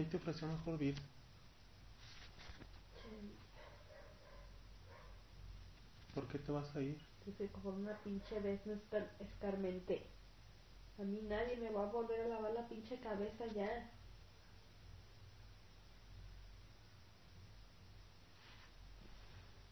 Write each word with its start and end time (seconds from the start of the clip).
¿Quién 0.00 0.08
te 0.08 0.16
ofreció 0.16 0.48
mejor 0.48 0.78
vida? 0.78 0.98
¿Por 6.14 6.26
qué 6.28 6.38
te 6.38 6.50
vas 6.52 6.74
a 6.74 6.80
ir? 6.80 6.98
Dice, 7.26 7.48
como 7.48 7.68
una 7.68 7.94
pinche 7.98 8.40
vez 8.40 8.64
no 8.64 8.72
escar- 8.72 9.10
escarmenté. 9.20 10.06
A 10.98 11.02
mí 11.02 11.20
nadie 11.28 11.56
me 11.58 11.70
va 11.70 11.82
a 11.82 11.92
volver 11.92 12.18
a 12.22 12.28
lavar 12.28 12.52
la 12.52 12.66
pinche 12.66 12.98
cabeza 13.00 13.44
ya. 13.54 13.90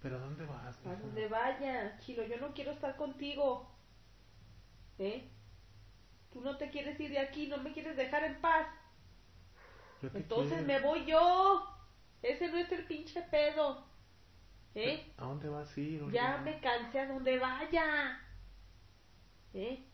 ¿Pero 0.03 0.17
a 0.17 0.21
dónde 0.21 0.45
vas? 0.45 0.77
A 0.87 0.95
donde 0.95 1.27
vaya, 1.29 1.99
Chilo, 2.01 2.23
yo 2.25 2.39
no 2.39 2.53
quiero 2.53 2.73
estar 2.73 2.97
contigo. 2.97 3.67
¿Eh? 4.99 5.27
Tú 6.33 6.41
no 6.43 6.57
te 6.59 6.69
quieres 6.71 7.01
ir 7.01 7.11
de 7.11 7.19
aquí, 7.19 7.47
no 7.47 7.59
me 7.59 7.73
quieres 7.73 7.97
dejar 7.97 8.25
en 8.25 8.41
paz. 8.41 8.67
Entonces 10.03 10.65
me 10.65 10.81
voy 10.81 11.05
yo. 11.07 11.67
Ese 12.23 12.49
no 12.49 12.59
es 12.59 12.71
el 12.73 12.85
pinche 12.85 13.23
pedo. 13.23 13.85
¿Eh? 14.75 15.13
¿A 15.17 15.25
dónde 15.25 15.49
vas 15.49 15.77
a 15.77 15.81
ir? 15.81 16.11
Ya 16.11 16.39
me 16.39 16.61
cansé 16.61 17.01
a 17.01 17.07
donde 17.07 17.39
vaya. 17.39 18.21
¿Eh? 19.55 19.85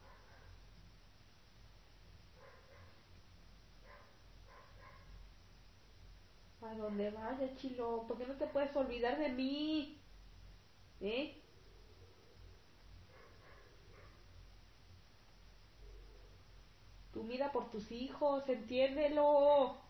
A 6.60 6.74
donde 6.74 7.10
vaya, 7.10 7.54
Chilo. 7.56 8.04
¿Por 8.06 8.18
qué 8.18 8.26
no 8.26 8.34
te 8.34 8.46
puedes 8.46 8.74
olvidar 8.74 9.18
de 9.18 9.28
mí? 9.30 9.98
¿Eh? 11.00 11.40
Tú 17.12 17.22
mira 17.22 17.52
por 17.52 17.70
tus 17.70 17.92
hijos, 17.92 18.48
entiéndelo. 18.48 19.83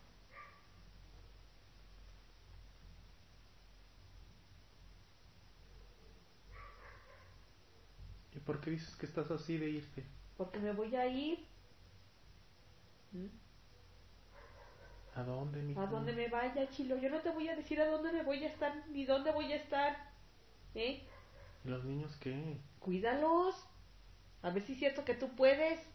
Por 8.44 8.60
qué 8.60 8.70
dices 8.70 8.94
que 8.96 9.06
estás 9.06 9.30
así 9.30 9.58
de 9.58 9.70
irte? 9.70 10.04
Porque 10.36 10.58
me 10.58 10.72
voy 10.72 10.94
a 10.96 11.06
ir. 11.06 11.46
¿Mm? 13.12 13.26
¿A 15.14 15.22
dónde, 15.22 15.62
mija? 15.62 15.82
A 15.82 15.86
donde 15.86 16.12
me 16.12 16.28
vaya, 16.28 16.68
Chilo. 16.70 16.96
Yo 16.98 17.08
no 17.08 17.20
te 17.20 17.30
voy 17.30 17.48
a 17.48 17.56
decir 17.56 17.80
a 17.80 17.86
dónde 17.86 18.12
me 18.12 18.24
voy 18.24 18.42
a 18.44 18.48
estar, 18.48 18.72
ni 18.88 19.04
dónde 19.04 19.30
voy 19.30 19.52
a 19.52 19.56
estar. 19.56 19.96
¿Eh? 20.74 21.06
¿Y 21.64 21.68
los 21.68 21.84
niños 21.84 22.16
qué? 22.16 22.58
Cuídalos. 22.80 23.54
A 24.42 24.50
ver 24.50 24.62
si 24.62 24.72
es 24.72 24.78
cierto 24.78 25.04
que 25.04 25.14
tú 25.14 25.34
puedes. 25.36 25.93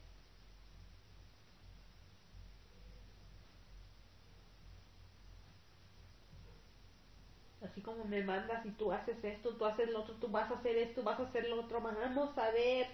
Así 7.70 7.81
como 7.81 8.03
me 8.06 8.23
mandas 8.23 8.66
y 8.66 8.72
tú 8.72 8.92
haces 8.92 9.23
esto, 9.23 9.56
tú 9.56 9.66
haces 9.66 9.92
lo 9.92 10.02
otro, 10.02 10.16
tú 10.16 10.28
vas 10.28 10.50
a 10.50 10.56
hacer 10.56 10.75
esto, 10.75 11.03
vas 11.03 11.20
a 11.20 11.23
hacer 11.23 11.48
lo 11.50 11.62
otro. 11.62 11.80
Vamos 11.81 12.36
a 12.36 12.50
ver. 12.50 12.88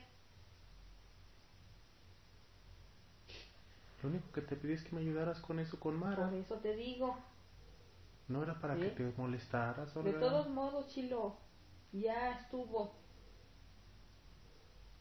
Lo 4.03 4.09
único 4.09 4.29
que 4.33 4.41
te 4.41 4.57
pedí 4.57 4.73
es 4.73 4.83
que 4.83 4.93
me 4.93 5.01
ayudaras 5.01 5.39
con 5.39 5.59
eso 5.59 5.79
con 5.79 5.97
Mara. 5.97 6.25
Por 6.29 6.33
eso 6.33 6.55
te 6.55 6.75
digo. 6.75 7.17
No 8.27 8.43
era 8.43 8.59
para 8.59 8.75
que 8.75 8.89
te 8.89 9.13
molestaras, 9.15 9.93
De 9.93 9.99
Olga. 10.01 10.19
todos 10.19 10.49
modos, 10.49 10.87
Chilo, 10.89 11.37
ya 11.93 12.31
estuvo. 12.31 12.95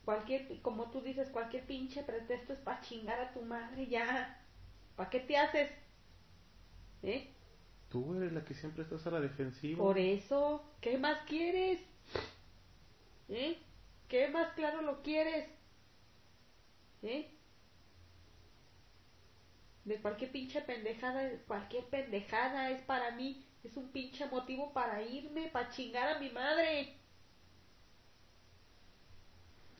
Cualquier, 0.04 0.60
como 0.62 0.91
tú 0.91 1.00
dices, 1.00 1.31
cualquier 1.31 1.66
pinche 1.66 2.04
pretexto 2.04 2.53
es 2.53 2.60
para 2.60 2.81
chingar 2.81 3.19
a 3.19 3.32
tu 3.32 3.43
madre, 3.43 3.88
ya. 3.88 4.41
¿Para 4.94 5.10
qué 5.10 5.20
te 5.20 5.37
haces? 5.37 5.70
¿Eh? 7.03 7.34
Tú 7.94 8.12
eres 8.16 8.32
la 8.32 8.44
que 8.44 8.55
siempre 8.55 8.82
estás 8.82 9.06
a 9.06 9.10
la 9.12 9.21
defensiva. 9.21 9.78
Por 9.78 9.97
eso, 9.99 10.65
¿qué 10.81 10.99
más 10.99 11.16
quieres? 11.28 11.78
¿Eh? 13.28 13.56
¿Qué 14.09 14.27
más 14.31 14.53
claro 14.55 14.82
lo 14.82 15.00
quieres? 15.00 15.49
¿Eh? 17.03 17.31
De 19.84 20.03
cualquier 20.03 20.32
pinche 20.32 20.60
pendejada, 20.62 21.31
cualquier 21.47 21.84
pendejada 21.84 22.72
es 22.72 22.82
para 22.82 23.12
mí, 23.12 23.47
es 23.62 23.77
un 23.77 23.93
pinche 23.93 24.26
motivo 24.26 24.72
para 24.72 25.00
irme, 25.00 25.47
para 25.53 25.71
chingar 25.71 26.16
a 26.16 26.19
mi 26.19 26.31
madre. 26.31 26.97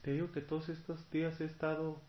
Te 0.03 0.13
digo 0.13 0.31
que 0.31 0.41
todos 0.41 0.69
estos 0.69 1.11
días 1.11 1.41
he 1.41 1.47
estado 1.47 2.01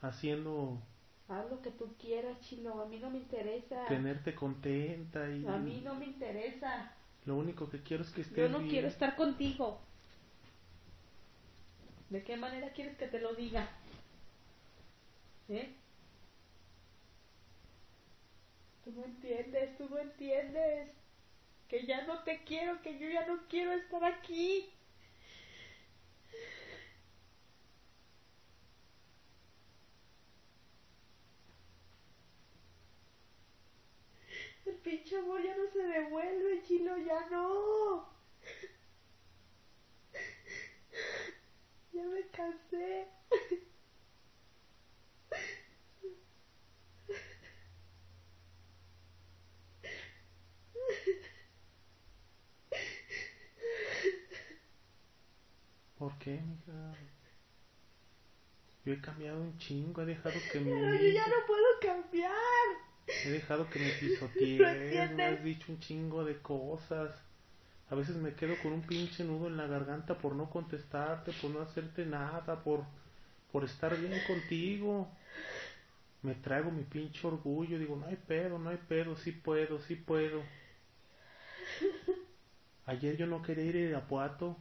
haciendo 0.00 0.80
Haz 1.30 1.48
lo 1.48 1.62
que 1.62 1.70
tú 1.70 1.94
quieras, 1.98 2.40
chilo, 2.40 2.82
a 2.82 2.86
mí 2.86 2.98
no 2.98 3.08
me 3.08 3.18
interesa. 3.18 3.86
tenerte 3.86 4.34
contenta 4.34 5.30
y 5.30 5.46
A 5.46 5.56
mí 5.58 5.80
no 5.84 5.94
me 5.94 6.06
interesa. 6.06 6.92
lo 7.24 7.36
único 7.36 7.70
que 7.70 7.82
quiero 7.82 8.02
es 8.02 8.10
que 8.10 8.22
estés 8.22 8.36
Yo 8.36 8.48
no 8.48 8.58
bien. 8.58 8.70
quiero 8.70 8.88
estar 8.88 9.14
contigo. 9.16 9.80
¿De 12.08 12.24
qué 12.24 12.36
manera 12.36 12.70
quieres 12.72 12.96
que 12.96 13.06
te 13.06 13.20
lo 13.20 13.34
diga? 13.34 13.68
¿Eh? 15.48 15.72
Tú 18.84 18.90
no 18.92 19.04
entiendes, 19.04 19.76
tú 19.78 19.88
no 19.88 19.98
entiendes. 19.98 20.90
Que 21.68 21.86
ya 21.86 22.04
no 22.06 22.24
te 22.24 22.42
quiero, 22.42 22.82
que 22.82 22.98
yo 22.98 23.08
ya 23.08 23.24
no 23.26 23.46
quiero 23.48 23.70
estar 23.72 24.02
aquí. 24.04 24.68
El 34.66 34.74
pinche 34.76 35.16
amor 35.16 35.42
ya 35.42 35.56
no 35.56 35.70
se 35.72 35.78
devuelve, 35.78 36.62
chilo, 36.62 36.96
ya 36.98 37.28
no. 37.30 38.08
Ya 41.92 42.04
me 42.04 42.26
cansé. 42.28 43.08
¿Por 55.98 56.16
qué, 56.18 56.40
mija? 56.40 56.94
Yo 58.84 58.94
he 58.94 59.00
cambiado 59.02 59.40
un 59.40 59.58
chingo, 59.58 60.00
he 60.00 60.06
dejado 60.06 60.34
que 60.50 60.60
me... 60.60 60.70
Pero 60.70 60.94
yo 60.94 61.08
ya 61.10 61.26
no 61.26 61.46
puedo 61.46 61.66
cambiar. 61.82 62.89
He 63.24 63.30
dejado 63.30 63.68
que 63.68 63.78
me 63.78 63.88
¿No 63.88 63.92
pisotees, 64.00 65.10
me 65.12 65.24
has 65.24 65.44
dicho 65.44 65.72
un 65.72 65.80
chingo 65.80 66.24
de 66.24 66.38
cosas. 66.38 67.14
A 67.90 67.94
veces 67.94 68.16
me 68.16 68.34
quedo 68.34 68.54
con 68.62 68.72
un 68.72 68.82
pinche 68.82 69.24
nudo 69.24 69.48
en 69.48 69.56
la 69.56 69.66
garganta 69.66 70.16
por 70.16 70.34
no 70.34 70.48
contestarte, 70.48 71.32
por 71.42 71.50
no 71.50 71.60
hacerte 71.60 72.06
nada, 72.06 72.62
por, 72.62 72.84
por 73.50 73.64
estar 73.64 73.98
bien 73.98 74.14
contigo. 74.26 75.08
Me 76.22 76.34
traigo 76.34 76.70
mi 76.70 76.84
pinche 76.84 77.26
orgullo, 77.26 77.78
digo, 77.78 77.96
no 77.96 78.06
hay 78.06 78.16
pedo, 78.16 78.58
no 78.58 78.70
hay 78.70 78.76
pedo, 78.76 79.16
sí 79.16 79.32
puedo, 79.32 79.80
sí 79.80 79.96
puedo. 79.96 80.42
Ayer 82.86 83.16
yo 83.16 83.26
no 83.26 83.42
quería 83.42 83.64
ir 83.64 83.76
a 83.76 83.80
Irapuato. 83.80 84.56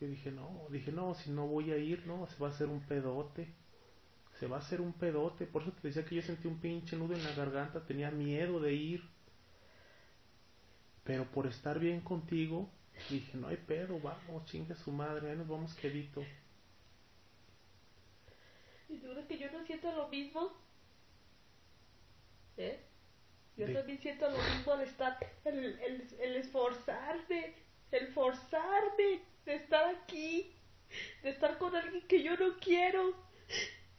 Yo 0.00 0.08
dije, 0.08 0.32
no, 0.32 0.66
dije, 0.70 0.92
no, 0.92 1.14
si 1.14 1.30
no 1.30 1.46
voy 1.46 1.70
a 1.70 1.76
ir, 1.76 2.06
no, 2.06 2.26
se 2.26 2.36
va 2.42 2.48
a 2.48 2.50
hacer 2.50 2.68
un 2.68 2.80
pedote. 2.80 3.48
Se 4.38 4.46
va 4.46 4.56
a 4.56 4.60
hacer 4.60 4.80
un 4.80 4.92
pedote. 4.92 5.46
Por 5.46 5.62
eso 5.62 5.72
te 5.72 5.88
decía 5.88 6.04
que 6.04 6.16
yo 6.16 6.22
sentí 6.22 6.48
un 6.48 6.60
pinche 6.60 6.96
nudo 6.96 7.14
en 7.14 7.24
la 7.24 7.32
garganta, 7.32 7.84
tenía 7.86 8.10
miedo 8.10 8.60
de 8.60 8.74
ir. 8.74 9.02
Pero 11.04 11.24
por 11.30 11.46
estar 11.46 11.78
bien 11.78 12.00
contigo, 12.00 12.70
dije, 13.10 13.36
no 13.36 13.48
hay 13.48 13.56
pedo, 13.58 14.00
vamos, 14.00 14.44
chinga 14.46 14.74
su 14.74 14.90
madre, 14.90 15.30
ahí 15.30 15.36
nos 15.36 15.48
vamos 15.48 15.74
quedito. 15.74 16.22
¿Y 18.88 18.98
crees 18.98 19.26
que 19.26 19.38
yo 19.38 19.50
no 19.52 19.64
siento 19.66 19.92
lo 19.92 20.08
mismo? 20.08 20.52
¿Eh? 22.56 22.78
Yo 23.56 23.66
De- 23.66 23.74
también 23.74 23.98
siento 24.00 24.28
lo 24.30 24.38
mismo 24.38 24.72
al 24.72 24.82
estar, 24.82 25.18
el, 25.44 25.78
el, 25.80 26.08
el 26.20 26.36
esforzarme, 26.36 27.54
el 27.90 28.08
forzarme 28.08 29.22
de 29.44 29.54
estar 29.56 29.94
aquí, 29.94 30.52
de 31.22 31.30
estar 31.30 31.58
con 31.58 31.74
alguien 31.76 32.06
que 32.08 32.22
yo 32.22 32.36
no 32.36 32.58
quiero. 32.58 33.14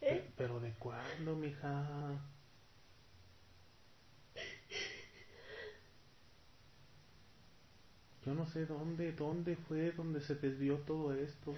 ¿Eh? 0.05 0.09
Pe- 0.13 0.31
Pero 0.37 0.59
¿de 0.61 0.71
cuándo, 0.75 1.35
mija? 1.35 2.21
Yo 8.25 8.33
no 8.33 8.45
sé 8.45 8.65
dónde, 8.65 9.13
dónde 9.13 9.55
fue 9.55 9.93
donde 9.93 10.19
se 10.19 10.35
desvió 10.35 10.79
todo 10.79 11.13
esto. 11.13 11.53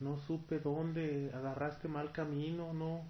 No 0.00 0.16
supe 0.18 0.60
dónde 0.60 1.30
agarraste 1.34 1.88
mal 1.88 2.10
camino, 2.10 2.72
no. 2.72 3.04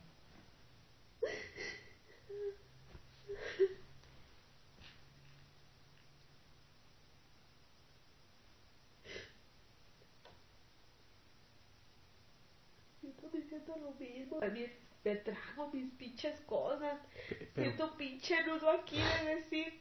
Yo 13.02 13.10
también 13.20 13.48
siento 13.68 13.76
lo 13.84 13.92
mismo. 13.98 14.38
También 14.38 14.72
me 15.04 15.16
trago 15.16 15.70
mis 15.72 15.92
pinches 15.94 16.40
cosas. 16.42 16.98
Pe- 17.28 17.50
Pero, 17.54 17.70
Siento 17.74 17.96
pinche 17.96 18.42
nudo 18.44 18.70
aquí 18.70 18.96
de 18.98 19.34
decir. 19.36 19.72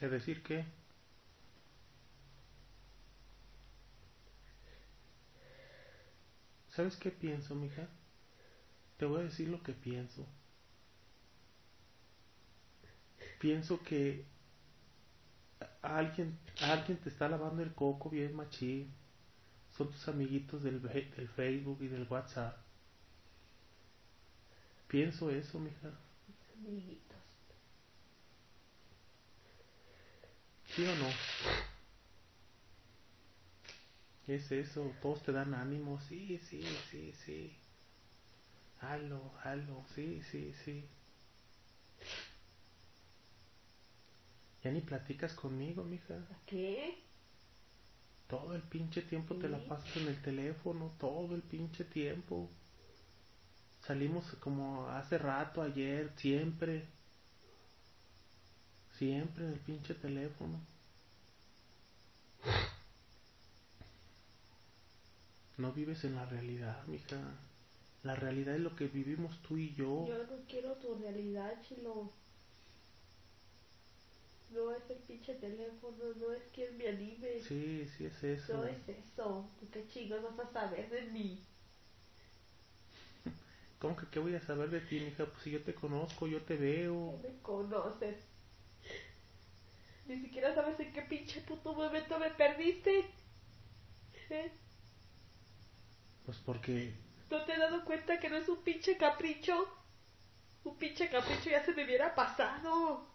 ¿es 0.00 0.10
decir 0.10 0.42
qué? 0.42 0.64
¿Sabes 6.68 6.96
qué 6.96 7.10
pienso, 7.10 7.54
mija? 7.54 7.88
Te 8.96 9.04
voy 9.04 9.20
a 9.20 9.24
decir 9.24 9.48
lo 9.48 9.62
que 9.62 9.72
pienso. 9.72 10.26
Pienso 13.44 13.82
que 13.82 14.24
alguien, 15.82 16.38
alguien 16.62 16.96
te 16.96 17.10
está 17.10 17.28
lavando 17.28 17.62
el 17.62 17.74
coco 17.74 18.08
bien 18.08 18.34
machín. 18.34 18.90
Son 19.76 19.90
tus 19.90 20.08
amiguitos 20.08 20.62
del, 20.62 20.80
del 20.80 21.28
Facebook 21.28 21.76
y 21.82 21.88
del 21.88 22.06
WhatsApp. 22.08 22.56
Pienso 24.88 25.30
eso, 25.30 25.58
mija. 25.58 25.92
Amiguitos. 26.56 27.18
¿Sí 30.74 30.86
o 30.86 30.96
no? 30.96 31.10
Es 34.26 34.50
eso, 34.52 34.90
todos 35.02 35.22
te 35.22 35.32
dan 35.32 35.52
ánimo, 35.52 36.00
sí, 36.00 36.40
sí, 36.48 36.64
sí, 36.90 37.12
sí. 37.12 37.54
Halo, 38.80 39.34
halo, 39.42 39.84
sí, 39.94 40.22
sí, 40.30 40.54
sí. 40.64 40.88
Ya 44.64 44.70
ni 44.70 44.80
platicas 44.80 45.34
conmigo, 45.34 45.84
mija. 45.84 46.14
¿A 46.14 46.46
qué? 46.46 47.04
Todo 48.26 48.54
el 48.54 48.62
pinche 48.62 49.02
tiempo 49.02 49.36
te 49.36 49.50
la 49.50 49.58
pasas 49.58 49.94
en 49.98 50.08
el 50.08 50.22
teléfono, 50.22 50.94
todo 50.98 51.34
el 51.34 51.42
pinche 51.42 51.84
tiempo. 51.84 52.48
Salimos 53.80 54.24
como 54.40 54.88
hace 54.88 55.18
rato, 55.18 55.60
ayer, 55.60 56.10
siempre. 56.16 56.88
Siempre 58.92 59.44
en 59.44 59.52
el 59.52 59.60
pinche 59.60 59.92
teléfono. 59.92 60.58
No 65.58 65.72
vives 65.72 66.04
en 66.04 66.14
la 66.14 66.24
realidad, 66.24 66.86
mija. 66.86 67.20
La 68.02 68.14
realidad 68.16 68.54
es 68.54 68.62
lo 68.62 68.74
que 68.74 68.88
vivimos 68.88 69.42
tú 69.42 69.58
y 69.58 69.74
yo. 69.74 70.06
Yo 70.06 70.24
no 70.24 70.42
quiero 70.48 70.72
tu 70.76 70.94
realidad, 70.94 71.60
chilo. 71.60 72.10
No 74.54 74.72
es 74.72 74.88
el 74.88 74.98
pinche 74.98 75.34
teléfono, 75.34 76.14
no 76.16 76.32
es 76.32 76.42
quien 76.52 76.78
me 76.78 76.88
anime. 76.88 77.40
Sí, 77.40 77.88
sí 77.88 78.06
es 78.06 78.22
eso. 78.22 78.54
No 78.54 78.64
es 78.64 78.88
eso. 78.88 79.50
¿Tú 79.58 79.68
qué 79.72 79.86
chingos 79.88 80.22
vas 80.22 80.46
a 80.46 80.52
saber 80.52 80.88
de 80.90 81.02
mí? 81.10 81.42
¿Cómo 83.80 83.96
que 83.96 84.06
qué 84.06 84.20
voy 84.20 84.36
a 84.36 84.40
saber 84.40 84.70
de 84.70 84.80
ti, 84.80 85.00
mija? 85.00 85.26
Pues 85.26 85.42
si 85.42 85.50
yo 85.50 85.62
te 85.62 85.74
conozco, 85.74 86.28
yo 86.28 86.40
te 86.42 86.56
veo. 86.56 87.18
Me 87.20 87.36
conoces. 87.42 88.16
Ni 90.06 90.20
siquiera 90.20 90.54
sabes 90.54 90.78
en 90.78 90.92
qué 90.92 91.02
pinche 91.02 91.40
puto 91.40 91.74
momento 91.74 92.16
me 92.20 92.30
perdiste. 92.30 93.06
¿Eh? 94.30 94.52
Pues 96.24 96.38
porque 96.38 96.94
¿No 97.28 97.44
te 97.44 97.52
has 97.54 97.58
dado 97.58 97.84
cuenta 97.84 98.20
que 98.20 98.30
no 98.30 98.36
es 98.36 98.48
un 98.48 98.62
pinche 98.62 98.96
capricho? 98.96 99.68
Un 100.62 100.76
pinche 100.76 101.08
capricho 101.08 101.50
ya 101.50 101.64
se 101.64 101.72
me 101.74 101.84
hubiera 101.84 102.14
pasado. 102.14 103.13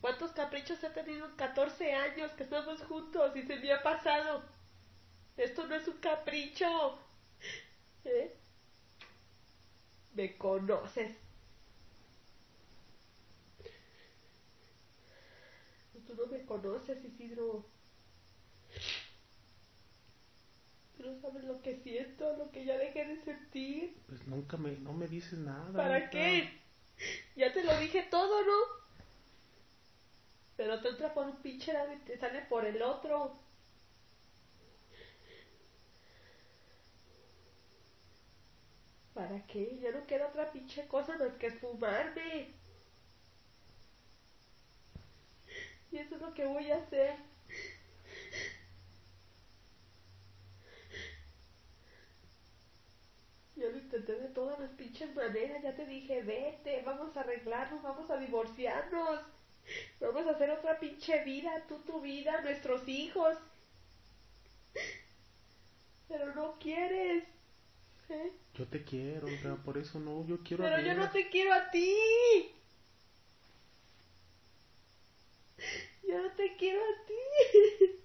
¿Cuántos 0.00 0.32
caprichos 0.32 0.82
he 0.82 0.90
tenido 0.90 1.26
en 1.26 1.36
14 1.36 1.92
años 1.92 2.32
que 2.32 2.44
estamos 2.44 2.82
juntos 2.82 3.36
y 3.36 3.42
se 3.42 3.56
me 3.56 3.72
ha 3.72 3.82
pasado? 3.82 4.42
Esto 5.36 5.66
no 5.66 5.74
es 5.74 5.86
un 5.88 5.98
capricho. 5.98 6.98
¿Eh? 8.04 8.34
Me 10.14 10.36
conoces. 10.38 11.16
Tú 16.06 16.14
no 16.16 16.26
me 16.26 16.44
conoces, 16.44 17.04
Isidro. 17.04 17.64
Tú 20.96 21.04
no 21.04 21.20
sabes 21.20 21.44
lo 21.44 21.62
que 21.62 21.76
siento, 21.76 22.36
lo 22.36 22.50
que 22.50 22.64
ya 22.64 22.76
dejé 22.76 23.04
de 23.04 23.22
sentir. 23.22 23.96
pues 24.08 24.26
nunca 24.26 24.56
me, 24.56 24.72
no 24.72 24.92
me 24.92 25.06
dices 25.06 25.38
nada. 25.38 25.72
¿Para 25.72 26.10
qué? 26.10 26.58
Ya 27.36 27.52
te 27.52 27.62
lo 27.62 27.78
dije 27.78 28.02
todo, 28.10 28.44
¿no? 28.44 28.79
Pero 30.60 30.78
te 30.78 30.90
entra 30.90 31.14
por 31.14 31.24
un 31.24 31.36
pinche 31.36 31.72
lado 31.72 31.90
y 31.90 31.96
te 32.00 32.18
sale 32.18 32.42
por 32.42 32.66
el 32.66 32.82
otro. 32.82 33.32
¿Para 39.14 39.46
qué? 39.46 39.78
Ya 39.82 39.90
no 39.90 40.06
queda 40.06 40.26
otra 40.26 40.52
pinche 40.52 40.86
cosa 40.86 41.16
más 41.16 41.32
que 41.38 41.46
esfumarme. 41.46 42.50
Y 45.90 45.96
eso 45.96 46.16
es 46.16 46.20
lo 46.20 46.34
que 46.34 46.44
voy 46.44 46.70
a 46.70 46.76
hacer. 46.76 47.16
Yo 53.56 53.70
lo 53.70 53.78
intenté 53.78 54.12
de 54.12 54.28
todas 54.28 54.58
las 54.60 54.70
pinches 54.72 55.14
maneras, 55.14 55.62
ya 55.62 55.74
te 55.74 55.86
dije, 55.86 56.20
vete, 56.22 56.82
vamos 56.82 57.16
a 57.16 57.20
arreglarnos, 57.20 57.82
vamos 57.82 58.10
a 58.10 58.18
divorciarnos, 58.18 59.20
vamos 60.00 60.26
a 60.26 60.30
hacer 60.30 60.50
otra 60.50 60.78
pinche 60.78 61.22
vida, 61.24 61.64
tú 61.68 61.78
tu 61.86 62.00
vida, 62.00 62.40
nuestros 62.42 62.88
hijos. 62.88 63.36
Pero 66.08 66.34
no 66.34 66.58
quieres. 66.58 67.24
¿eh? 68.08 68.32
Yo 68.54 68.66
te 68.66 68.82
quiero, 68.82 69.28
pero 69.42 69.56
por 69.58 69.78
eso 69.78 70.00
no, 70.00 70.26
yo 70.26 70.38
quiero 70.42 70.66
a 70.66 70.70
Pero 70.70 70.82
yo 70.86 70.94
no 70.94 71.10
te 71.10 71.28
quiero 71.28 71.52
a 71.52 71.70
ti. 71.70 71.94
Yo 76.02 76.20
no 76.20 76.30
te 76.32 76.56
quiero 76.56 76.80
a 76.80 77.06
ti. 77.06 77.99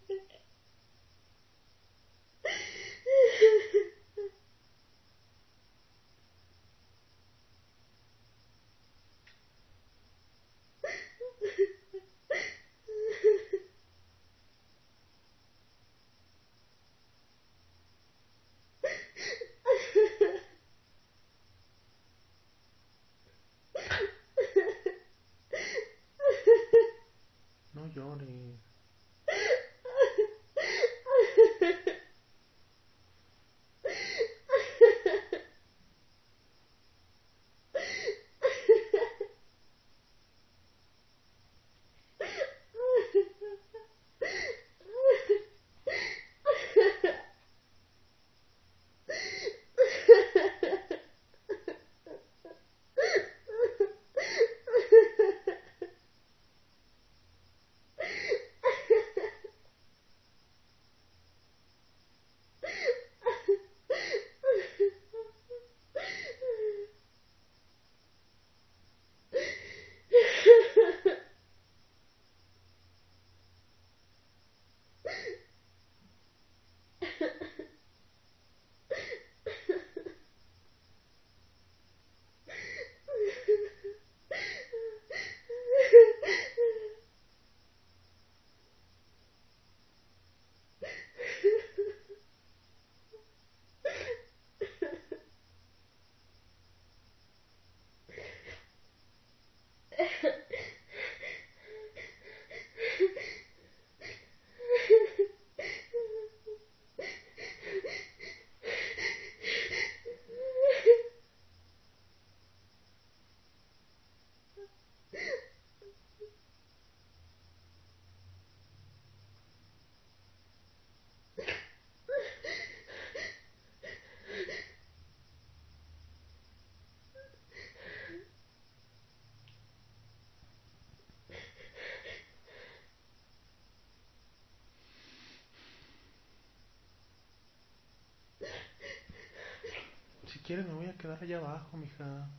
Quieres 140.46 140.68
me 140.68 140.74
voy 140.74 140.86
a 140.86 140.94
quedar 140.94 141.22
allá 141.22 141.38
abajo, 141.38 141.76
mija. 141.76 142.30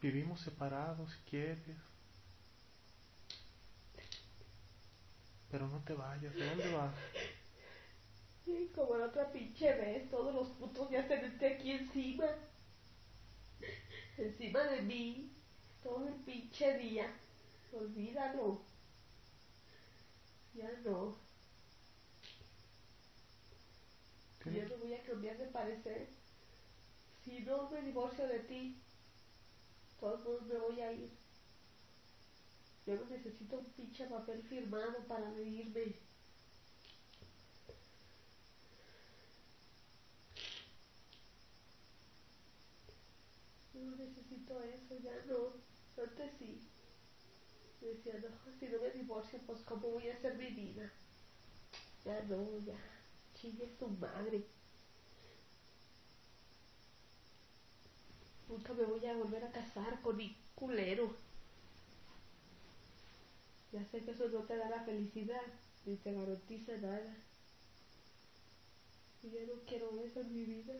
Vivimos 0.00 0.40
separados 0.40 1.16
quieres. 1.28 1.58
Pero 5.50 5.66
no 5.68 5.80
te 5.80 5.94
vayas, 5.94 6.34
¿de 6.34 6.46
dónde 6.48 6.72
vas? 6.72 6.94
Sí, 8.44 8.70
como 8.74 8.96
la 8.96 9.06
otra 9.06 9.30
pinche 9.30 9.74
vez, 9.74 10.10
todos 10.10 10.34
los 10.34 10.48
putos 10.50 10.90
ya 10.90 11.02
meten 11.02 11.54
aquí 11.54 11.72
encima. 11.72 12.26
Encima 14.16 14.60
de 14.60 14.82
mí. 14.82 15.32
Todo 15.82 16.06
el 16.06 16.14
pinche 16.14 16.78
día. 16.78 17.12
Olvídalo. 17.72 18.62
Ya 20.54 20.70
no. 20.84 21.16
Yo 24.44 24.68
no 24.68 24.76
voy 24.78 24.94
a 24.94 25.02
cambiar 25.04 25.38
de 25.38 25.46
parecer. 25.46 26.08
Si 27.24 27.40
no 27.40 27.70
me 27.70 27.80
divorcio 27.82 28.26
de 28.26 28.40
ti, 28.40 28.76
todos 30.00 30.42
me 30.42 30.58
voy 30.58 30.80
a 30.80 30.92
ir. 30.92 31.10
Yo 32.84 32.96
no 32.96 33.04
necesito 33.06 33.58
un 33.58 33.66
pinche 33.72 34.06
papel 34.06 34.42
firmado 34.42 34.98
para 35.06 35.30
irme. 35.40 35.94
No 43.74 43.96
necesito 43.96 44.60
eso, 44.62 44.98
ya 45.04 45.24
no. 45.26 45.52
Antes 46.02 46.32
sí. 46.38 46.60
Decía, 47.80 48.14
no, 48.14 48.52
si 48.58 48.66
no 48.66 48.80
me 48.80 48.90
divorcio, 48.90 49.38
pues 49.46 49.60
¿cómo 49.60 49.88
voy 49.88 50.08
a 50.08 50.14
hacer 50.14 50.36
mi 50.36 50.50
vida? 50.50 50.92
Ya 52.04 52.20
no, 52.24 52.58
ya. 52.66 53.01
Chingue 53.42 53.68
su 53.76 53.88
madre. 53.88 54.44
Nunca 58.48 58.72
me 58.72 58.84
voy 58.84 59.04
a 59.04 59.16
volver 59.16 59.42
a 59.42 59.50
casar 59.50 60.00
con 60.00 60.16
mi 60.16 60.36
culero. 60.54 61.12
Ya 63.72 63.84
sé 63.84 64.04
que 64.04 64.12
eso 64.12 64.28
no 64.28 64.44
te 64.44 64.56
da 64.56 64.70
la 64.70 64.84
felicidad, 64.84 65.42
ni 65.84 65.96
te 65.96 66.12
garantiza 66.12 66.76
nada. 66.76 67.16
Y 69.24 69.30
yo 69.30 69.40
no 69.40 69.60
quiero 69.66 69.90
eso 70.04 70.20
en 70.20 70.32
mi 70.32 70.44
vida. 70.44 70.74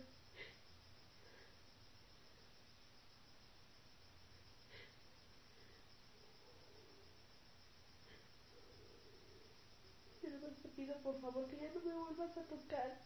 Pero 10.21 10.38
más 10.38 10.54
te 10.62 10.69
pido 10.83 10.97
por 11.03 11.21
favor 11.21 11.47
que 11.49 11.57
ya 11.57 11.71
no 11.73 11.81
me 11.81 11.95
vuelvas 11.95 12.37
a 12.37 12.43
tocar. 12.43 12.99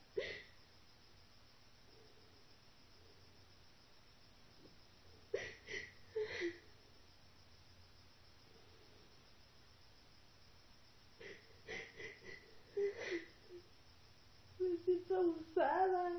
Me 14.59 14.76
siento 14.85 15.16
abusada. 15.16 16.12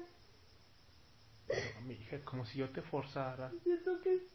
Pero, 1.48 1.82
mija, 1.88 2.20
como 2.24 2.46
si 2.46 2.60
yo 2.60 2.70
te 2.70 2.84
forzara. 2.84 3.52
Siento 3.64 4.00
que... 4.02 4.28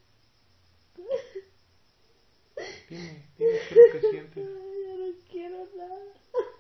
Dime, 2.89 3.27
dime 3.39 3.59
qué 3.69 3.75
es 3.75 3.77
lo 3.77 3.93
que 3.93 4.11
sientes. 4.11 4.49
Ay, 4.49 4.83
ya 4.87 4.97
no 4.97 5.31
quiero 5.31 5.69
nada. 5.77 6.52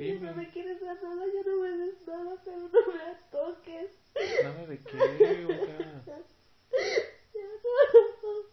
Si 0.00 0.06
Dime. 0.06 0.30
no 0.30 0.34
me 0.34 0.50
quieres 0.50 0.80
dar 0.80 0.96
nada, 1.02 1.26
ya 1.26 1.42
no 1.44 1.60
me 1.60 1.76
des 1.76 2.06
nada, 2.06 2.34
pero 2.42 2.56
no 2.56 2.68
me 2.70 3.16
toques. 3.30 3.90
Nada 4.42 4.66
de 4.66 4.82
qué, 4.82 4.96
oiga. 5.44 6.04
Ya 7.34 7.44
no. 7.44 8.50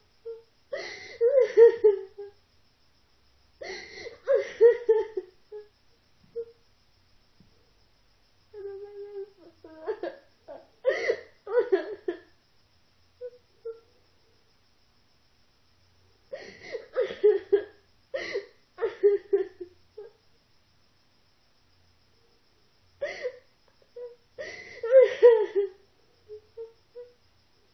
Ya 8.51 8.60
no 8.60 8.74
me 8.77 8.92
des 9.13 9.38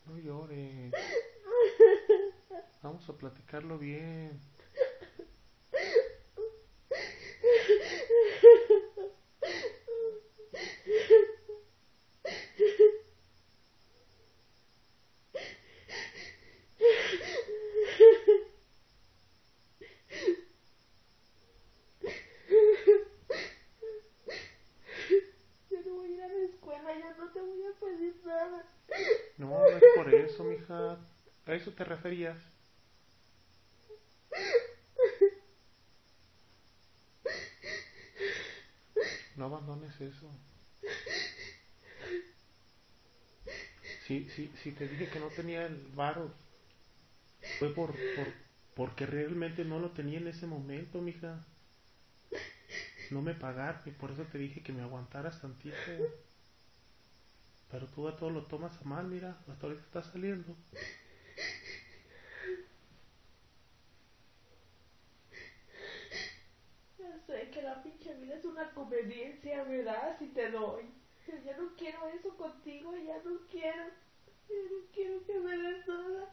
No 0.05 0.17
llores. 0.17 0.93
Vamos 2.81 3.09
a 3.09 3.12
platicarlo 3.12 3.12
bien. 3.12 3.12
Ya 3.12 3.12
no 3.12 3.12
voy 3.12 3.12
a 3.12 3.12
ir 3.12 3.12
a 3.12 3.12
la 3.12 3.12
escuela, 3.12 3.12
ya 26.99 27.15
no 27.17 27.29
te 27.31 27.39
voy 27.39 27.63
a 27.63 27.79
pedir 27.79 28.15
nada. 28.25 28.65
No, 29.37 29.47
no 29.47 29.67
es 29.67 29.83
por 29.95 30.13
eso, 30.13 30.43
mija. 30.43 30.97
¿A 31.45 31.53
eso 31.53 31.71
te 31.71 31.83
referías? 31.83 32.37
No 39.35 39.45
abandones 39.45 39.99
eso. 39.99 40.29
Si, 44.35 44.47
si, 44.63 44.71
te 44.71 44.87
dije 44.87 45.09
que 45.09 45.19
no 45.19 45.27
tenía 45.27 45.65
el 45.65 45.87
varo, 45.93 46.31
fue 47.59 47.73
por, 47.73 47.91
por, 47.91 48.33
porque 48.73 49.05
realmente 49.05 49.63
no 49.63 49.79
lo 49.79 49.91
tenía 49.91 50.17
en 50.17 50.27
ese 50.27 50.47
momento, 50.47 51.01
mija. 51.01 51.45
No 53.11 53.21
me 53.21 53.35
pagaste, 53.35 53.91
por 53.91 54.11
eso 54.11 54.23
te 54.23 54.39
dije 54.39 54.63
que 54.63 54.73
me 54.73 54.81
aguantaras 54.81 55.39
tantito. 55.39 55.75
Pero 57.69 57.87
tú 57.87 58.07
a 58.07 58.17
todo 58.17 58.31
lo 58.31 58.45
tomas 58.45 58.75
a 58.81 58.83
mal, 58.85 59.07
mira, 59.07 59.37
hasta 59.47 59.67
ahorita 59.67 59.83
está 59.83 60.03
saliendo. 60.03 60.55
Ya 66.97 67.19
sé 67.27 67.49
que 67.51 67.61
la 67.61 67.83
pinche 67.83 68.15
vida 68.15 68.35
es 68.35 68.45
una 68.45 68.71
conveniencia, 68.71 69.63
¿verdad? 69.63 70.17
Si 70.17 70.27
te 70.27 70.49
doy. 70.49 70.85
Pero 71.25 71.43
ya 71.43 71.57
no 71.57 71.75
quiero 71.75 72.07
eso 72.07 72.35
contigo, 72.35 72.95
ya 72.97 73.17
no 73.23 73.39
quiero. 73.49 74.02
No 74.53 74.77
quiero 74.93 75.19
me. 75.25 76.27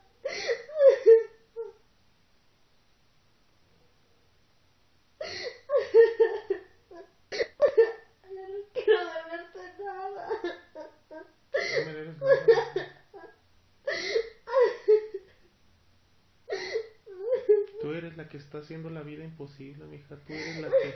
Tú 17.81 17.93
eres 17.93 18.17
la 18.17 18.29
que 18.29 18.37
está 18.37 18.59
haciendo 18.59 18.91
la 18.91 19.03
vida 19.03 19.25
imposible, 19.25 19.85
mija. 19.87 20.17
Tú 20.27 20.33
eres 20.33 20.61
la 20.61 20.69
que. 20.69 20.95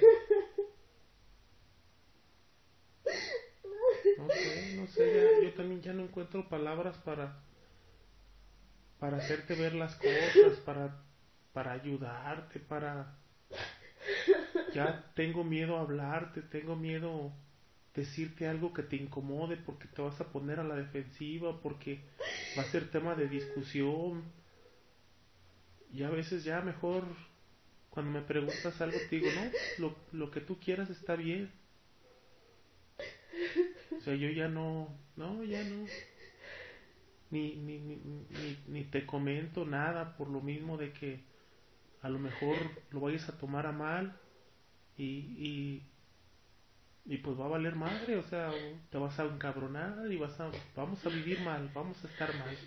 No 4.19 4.29
sé, 4.31 4.75
no 4.77 4.87
sé. 4.87 5.15
ya- 5.15 5.41
yo 5.43 5.44
también 5.55 5.83
ya 5.83 5.93
no 5.93 6.03
encuentro 6.03 6.49
palabras 6.49 6.97
para. 6.99 7.41
Para 8.99 9.19
hacerte 9.19 9.55
ver 9.55 9.75
las 9.75 9.95
cosas, 9.97 10.59
para. 10.65 11.03
Para 11.53 11.73
ayudarte, 11.73 12.61
para. 12.61 13.17
Ya 14.75 15.11
tengo 15.15 15.45
miedo 15.45 15.77
a 15.77 15.83
hablarte, 15.83 16.43
tengo 16.43 16.77
miedo 16.77 17.33
decirte 17.95 18.49
algo 18.49 18.73
que 18.73 18.83
te 18.83 18.97
incomode 18.97 19.57
porque 19.57 19.87
te 19.87 20.03
vas 20.03 20.21
a 20.21 20.33
poner 20.33 20.59
a 20.59 20.65
la 20.65 20.75
defensiva, 20.75 21.61
porque 21.63 22.01
va 22.59 22.63
a 22.63 22.71
ser 22.71 22.91
tema 22.91 23.15
de 23.15 23.29
discusión. 23.29 24.25
Y 25.93 26.03
a 26.03 26.11
veces 26.11 26.43
ya 26.43 26.61
mejor 26.61 27.05
cuando 27.91 28.11
me 28.11 28.23
preguntas 28.23 28.81
algo 28.81 28.99
te 29.09 29.17
digo, 29.17 29.29
no, 29.37 29.51
lo, 29.79 29.97
lo 30.11 30.31
que 30.33 30.41
tú 30.41 30.59
quieras 30.59 30.91
está 30.91 31.15
bien. 31.15 31.53
O 33.99 34.01
sea, 34.03 34.15
yo 34.15 34.29
ya 34.31 34.49
no, 34.49 34.89
no, 35.17 35.43
ya 35.45 35.65
no. 35.65 35.91
Ni, 37.31 37.57
ni, 37.57 37.79
ni, 37.81 37.97
ni, 38.31 38.59
ni 38.67 38.85
te 38.85 39.05
comento 39.07 39.65
nada 39.67 40.17
por 40.17 40.29
lo 40.31 40.41
mismo 40.41 40.77
de 40.79 40.93
que 40.93 41.25
a 42.03 42.09
lo 42.09 42.19
mejor 42.19 42.73
lo 42.91 43.01
vayas 43.01 43.29
a 43.29 43.39
tomar 43.39 43.67
a 43.67 43.73
mal 43.73 44.21
y, 44.97 45.05
y, 45.05 45.91
Y 47.07 47.19
pues 47.19 47.39
va 47.41 47.47
a 47.47 47.49
valer 47.49 47.77
madre, 47.77 48.17
o 48.19 48.23
sea, 48.25 48.61
te 48.91 48.99
vas 48.99 49.19
a 49.19 49.25
encabronar 49.25 50.11
y 50.13 50.19
vas 50.19 50.39
a, 50.41 50.51
vamos 50.77 51.07
a 51.07 51.09
vivir 51.09 51.41
mal, 51.41 51.71
vamos 51.75 52.05
a 52.05 52.09
estar 52.09 52.35
mal. 52.35 52.59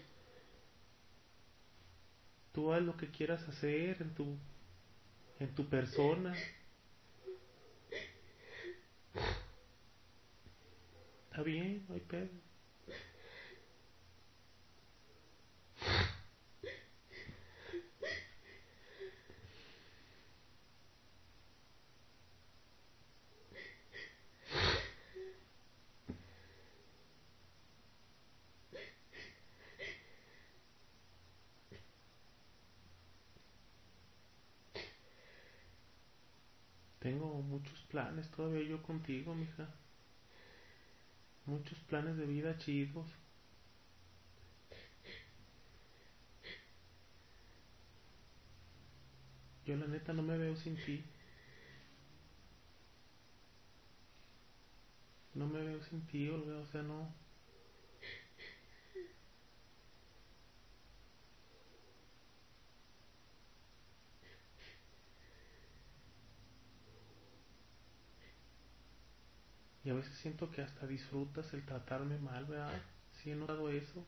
Tú 2.52 2.74
haz 2.74 2.82
lo 2.82 2.98
que 2.98 3.10
quieras 3.10 3.48
hacer 3.48 4.02
en 4.02 4.14
tu, 4.14 4.38
en 5.40 5.56
tu 5.56 5.70
persona. 5.70 6.46
Está 11.38 11.46
bien, 11.46 11.86
no 11.88 11.94
hay 11.94 12.02
pedo. 12.02 12.30
Tengo 36.98 37.28
muchos 37.44 37.80
planes 37.84 38.28
todavía 38.32 38.64
yo 38.68 38.82
contigo, 38.82 39.36
mija. 39.36 39.70
Muchos 41.48 41.80
planes 41.80 42.18
de 42.18 42.26
vida 42.26 42.58
chidos. 42.58 43.08
Yo 49.66 49.78
la 49.78 49.88
neta 49.88 50.12
no 50.12 50.24
me 50.24 50.38
veo 50.38 50.58
sin 50.58 50.76
ti. 50.76 51.04
No 55.36 55.48
me 55.48 55.64
veo 55.64 55.82
sin 55.84 56.02
ti, 56.08 56.30
Olga, 56.30 56.58
o 56.58 56.66
sea, 56.68 56.84
no. 56.84 57.14
Y 69.88 69.90
a 69.90 69.94
veces 69.94 70.18
siento 70.18 70.52
que 70.52 70.62
hasta 70.62 70.86
disfrutas 70.86 71.54
el 71.54 71.64
tratarme 71.64 72.18
mal, 72.18 72.44
¿verdad? 72.44 72.74
Sí 73.14 73.32
he 73.32 73.36
notado 73.36 73.70
eso. 73.70 74.04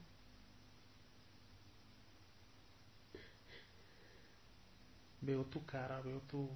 Veo 5.22 5.46
tu 5.46 5.66
cara, 5.66 6.02
veo 6.02 6.20
tu 6.24 6.50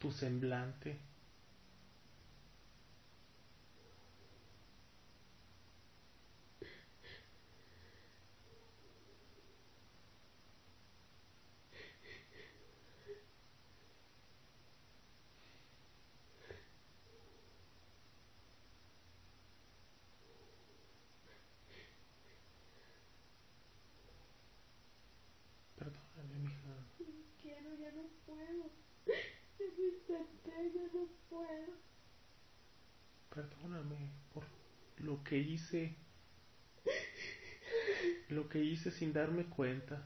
tu 0.00 0.10
semblante. 0.10 0.98
Perdóname, 25.78 26.38
mija. 26.40 26.74
Quiero, 27.40 27.70
ya 27.76 27.92
no 27.92 28.02
puedo. 28.26 28.70
Ya 29.06 29.66
lo 29.76 29.88
intenté, 29.88 30.72
ya 30.74 30.82
no 30.92 31.06
puedo. 31.30 31.72
Perdóname 33.38 34.10
por 34.34 34.42
lo 34.96 35.22
que 35.22 35.38
hice. 35.38 35.94
Lo 38.30 38.48
que 38.48 38.58
hice 38.58 38.90
sin 38.90 39.12
darme 39.12 39.44
cuenta. 39.44 40.02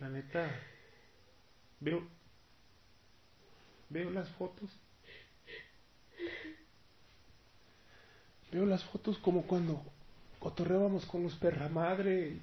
La 0.00 0.08
neta. 0.08 0.50
Veo. 1.80 2.08
Veo 3.90 4.08
las 4.08 4.30
fotos. 4.30 4.70
Veo 8.50 8.64
las 8.64 8.82
fotos 8.84 9.18
como 9.18 9.46
cuando 9.46 9.84
cotorreábamos 10.38 11.04
con 11.04 11.22
los 11.22 11.36
perra 11.36 11.68
madre. 11.68 12.40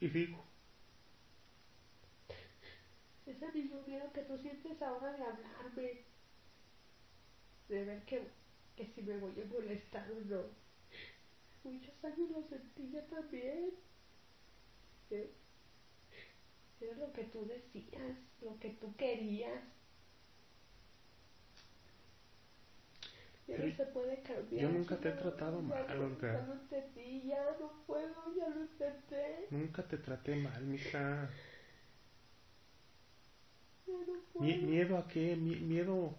Y 0.00 0.08
digo, 0.08 0.42
mismo 3.52 3.82
miedo 3.86 4.10
que 4.12 4.22
tú 4.22 4.38
sientes 4.38 4.80
ahora 4.80 5.12
de 5.12 5.22
hablarme. 5.22 6.09
De 7.70 7.84
ver 7.84 8.02
que, 8.04 8.20
que 8.76 8.86
si 8.94 9.02
me 9.02 9.16
voy 9.18 9.32
a 9.40 9.44
molestar 9.46 10.10
o 10.10 10.20
no. 10.28 10.42
Muchos 11.62 12.04
años 12.04 12.30
lo 12.30 12.42
sentí 12.48 12.90
yo 12.92 13.00
también. 13.04 13.70
¿Eh? 15.10 15.30
Era 16.80 16.96
lo 16.96 17.12
que 17.12 17.24
tú 17.24 17.46
decías, 17.46 18.16
lo 18.42 18.58
que 18.58 18.70
tú 18.70 18.94
querías. 18.96 19.62
Ya 23.46 23.58
no 23.58 23.76
se 23.76 23.86
puede 23.86 24.22
cambiar. 24.22 24.62
yo 24.62 24.68
nunca 24.70 24.96
te 24.98 25.08
he 25.08 25.14
no- 25.14 25.20
tratado 25.20 25.60
mal, 25.60 25.86
no-. 25.86 26.20
Ya 26.20 26.46
lo 26.46 26.52
entendí, 26.54 27.22
ya 27.28 27.56
no 27.60 27.84
puedo, 27.86 28.14
ya 28.36 28.48
lo 28.48 28.62
intenté. 28.62 29.46
nunca 29.50 29.82
te 29.86 29.98
traté 29.98 30.36
mal, 30.36 30.62
mija. 30.64 31.30
Ya 33.86 33.92
no 33.92 34.20
puedo. 34.32 34.44
Mie- 34.46 34.62
¿Miedo 34.62 34.98
a 34.98 35.06
qué? 35.08 35.36
Mie- 35.36 35.60
miedo. 35.60 36.14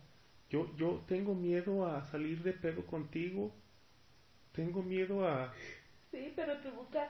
Yo, 0.51 0.67
yo 0.77 1.01
tengo 1.07 1.33
miedo 1.33 1.87
a 1.87 2.03
salir 2.05 2.43
de 2.43 2.53
pedo 2.53 2.85
contigo. 2.85 3.51
Tengo 4.53 4.83
miedo 4.83 5.27
a, 5.27 5.53
Sí, 6.11 6.33
pero 6.35 6.57
tú 6.59 6.69
nunca, 6.71 7.09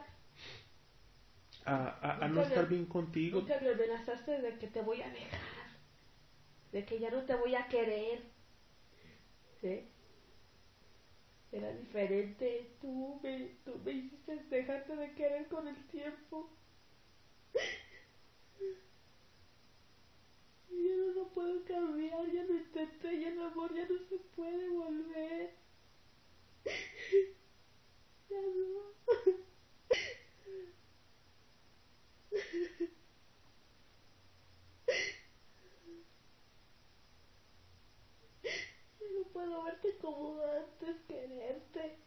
a, 1.65 1.75
a, 2.08 2.25
a 2.25 2.27
no 2.30 2.41
estar 2.41 2.67
bien 2.69 2.86
contigo. 2.86 3.41
nunca 3.41 3.60
me 3.62 3.69
amenazaste 3.69 4.41
de 4.41 4.58
que 4.60 4.67
te 4.67 4.82
voy 4.82 5.01
a 5.01 5.10
dejar, 5.10 5.41
de 6.71 6.86
que 6.86 6.99
ya 6.99 7.12
no 7.12 7.21
te 7.23 7.36
voy 7.36 7.56
a 7.56 7.67
querer. 7.67 8.19
¿Sí? 9.62 9.84
Era 11.51 11.71
diferente, 11.71 12.77
tú 12.82 13.19
me, 13.21 13.51
tú 13.63 13.80
me 13.86 13.91
hiciste 13.91 14.43
dejarte 14.49 14.95
de 14.95 15.13
querer 15.13 15.47
con 15.49 15.67
el 15.67 15.75
tiempo. 15.88 16.49
Y 20.71 20.88
ya 20.88 20.95
no 20.95 21.07
lo 21.13 21.27
puedo 21.27 21.63
cambiar, 21.65 22.31
ya 22.31 22.43
lo 22.45 22.55
intenté 22.55 23.13
y 23.13 23.25
el 23.25 23.39
amor 23.39 23.71
ya 23.75 23.88
no 23.88 23.99
se 24.10 24.17
puede 24.36 24.69
volver. 24.69 25.51
Ya 28.29 28.41
no. 28.41 28.81
Ya 38.99 39.07
no 39.17 39.23
puedo 39.34 39.63
verte 39.63 39.97
como 40.01 40.39
antes, 40.41 40.95
quererte. 41.07 41.97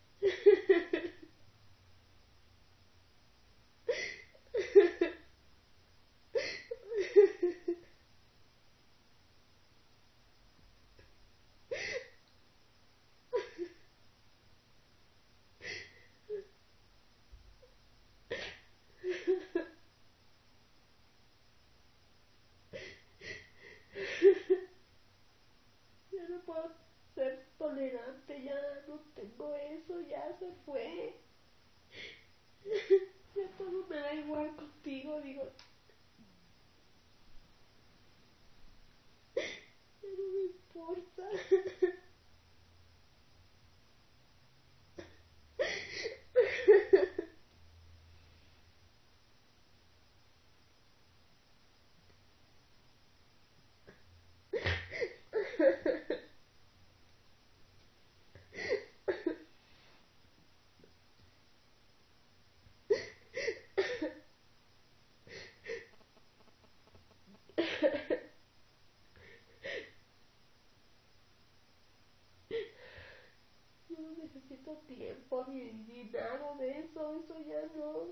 Tiempo 74.87 75.45
ni, 75.49 75.73
ni 75.73 76.05
nada 76.05 76.55
de 76.57 76.81
eso, 76.81 77.15
eso 77.17 77.39
ya 77.47 77.63
no. 77.77 78.07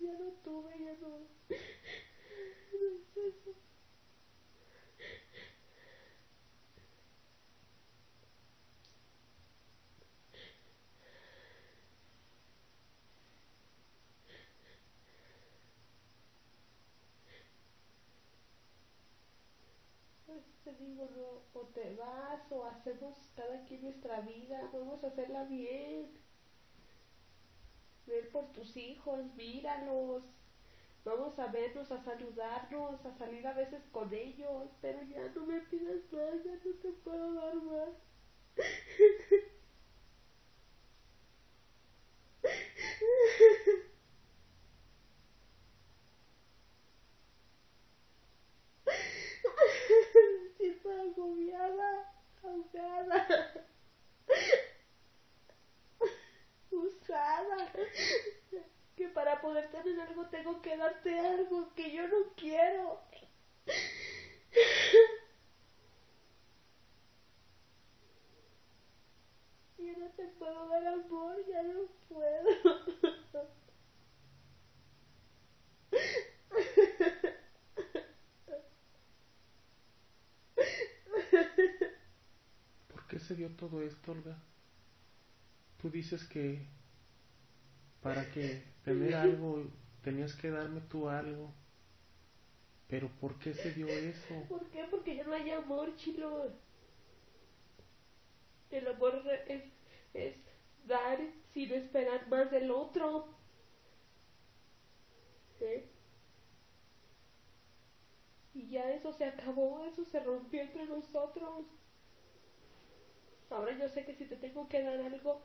Ya 0.00 0.12
no 0.18 0.32
tuve, 0.44 0.70
ya. 0.84 0.94
No 1.00 1.16
es 1.18 3.16
eso. 3.16 3.54
Pues 20.32 20.46
te 20.64 20.72
digo, 20.82 21.42
o 21.52 21.60
te 21.74 21.94
vas 21.96 22.50
o 22.50 22.64
hacemos 22.64 23.18
cada 23.36 23.62
quien 23.66 23.82
nuestra 23.82 24.22
vida, 24.22 24.70
vamos 24.72 25.04
a 25.04 25.08
hacerla 25.08 25.44
bien. 25.44 26.10
Ver 28.06 28.30
por 28.30 28.52
tus 28.52 28.76
hijos, 28.76 29.34
míralos, 29.34 30.22
vamos 31.04 31.38
a 31.38 31.48
vernos, 31.48 31.90
a 31.92 32.02
saludarnos, 32.04 33.04
a 33.04 33.12
salir 33.18 33.46
a 33.46 33.54
veces 33.54 33.82
con 33.92 34.12
ellos, 34.14 34.70
pero 34.80 35.02
ya 35.04 35.28
no 35.34 35.46
me 35.46 35.60
pidas 35.62 36.02
más, 36.12 36.44
ya 36.44 36.54
no 36.64 36.74
te 36.82 36.88
puedo 37.04 37.34
dar 37.34 37.54
más. 37.56 37.90
Siento 50.56 50.90
agobiada, 50.90 52.12
ahogada, 52.42 53.26
usada. 56.70 57.72
Que 58.96 59.08
para 59.08 59.40
poder 59.40 59.70
tener 59.70 59.98
tengo 60.30 60.60
que 60.62 60.76
darte 60.76 61.18
algo 61.18 61.72
que 61.74 61.92
yo 61.92 62.06
no 62.08 62.34
quiero. 62.36 63.00
Ya 69.78 69.96
no 69.98 70.06
te 70.10 70.26
puedo 70.38 70.68
dar 70.68 70.86
amor, 70.86 71.36
ya 71.48 71.62
no 71.62 71.86
puedo. 72.08 72.82
¿Por 82.88 83.06
qué 83.08 83.18
se 83.18 83.34
dio 83.34 83.50
todo 83.56 83.82
esto, 83.82 84.12
Olga? 84.12 84.38
Tú 85.80 85.90
dices 85.90 86.24
que 86.24 86.64
para 88.02 88.30
que 88.30 88.62
tener 88.84 89.14
algo 89.14 89.64
tenías 90.02 90.34
que 90.34 90.50
darme 90.50 90.80
tú 90.82 91.08
algo. 91.08 91.52
Pero 92.88 93.08
¿por 93.20 93.38
qué 93.38 93.54
se 93.54 93.72
dio 93.72 93.86
eso? 93.88 94.34
¿Por 94.48 94.68
qué? 94.70 94.84
Porque 94.90 95.16
ya 95.16 95.24
no 95.24 95.32
hay 95.32 95.50
amor, 95.50 95.96
chilo. 95.96 96.52
El 98.70 98.88
amor 98.88 99.22
es, 99.48 99.64
es 100.14 100.34
dar 100.86 101.18
sin 101.52 101.72
esperar 101.72 102.28
más 102.28 102.50
del 102.50 102.70
otro. 102.70 103.28
¿Eh? 105.60 105.88
Y 108.54 108.68
ya 108.68 108.90
eso 108.92 109.12
se 109.12 109.24
acabó, 109.24 109.84
eso 109.84 110.04
se 110.04 110.20
rompió 110.20 110.60
entre 110.60 110.84
nosotros. 110.86 111.64
Ahora 113.50 113.76
yo 113.78 113.88
sé 113.88 114.04
que 114.04 114.14
si 114.14 114.26
te 114.26 114.36
tengo 114.36 114.68
que 114.68 114.82
dar 114.82 115.00
algo, 115.00 115.42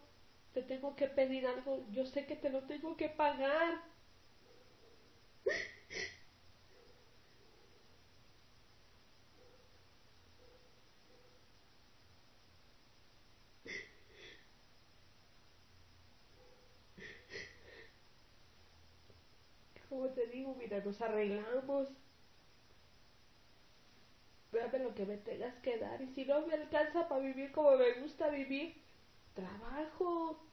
te 0.53 0.63
tengo 0.63 0.95
que 0.95 1.07
pedir 1.07 1.45
algo, 1.45 1.85
yo 1.91 2.05
sé 2.05 2.25
que 2.25 2.35
te 2.35 2.49
lo 2.49 2.63
tengo 2.63 2.97
que 2.97 3.09
pagar. 3.09 3.81
Como 19.89 20.10
te 20.10 20.27
digo, 20.27 20.53
mira, 20.55 20.81
nos 20.86 21.01
arreglamos. 21.01 21.89
Dame 24.51 24.79
lo 24.79 24.93
que 24.93 25.05
me 25.05 25.15
tengas 25.17 25.55
que 25.63 25.77
dar. 25.77 26.01
Y 26.01 26.07
si 26.10 26.25
no 26.25 26.45
me 26.45 26.53
alcanza 26.53 27.07
para 27.07 27.21
vivir 27.21 27.51
como 27.53 27.77
me 27.77 27.93
gusta 28.01 28.27
vivir, 28.29 28.75
trabajo. 29.33 30.46